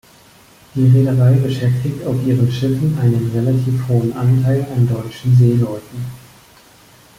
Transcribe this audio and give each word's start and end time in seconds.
Die 0.73 0.87
Reederei 0.87 1.33
beschäftigt 1.33 2.03
auf 2.07 2.15
ihren 2.25 2.51
Schiffen 2.51 2.97
einen 2.99 3.29
relativ 3.35 3.87
hohen 3.87 4.11
Anteil 4.13 4.65
an 4.75 4.87
deutschen 4.87 5.35
Seeleuten. 5.35 6.05